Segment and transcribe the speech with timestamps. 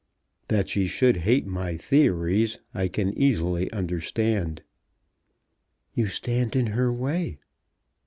[0.47, 4.63] "That she should hate my theories I can easily understand."
[5.93, 7.37] "You stand in her way."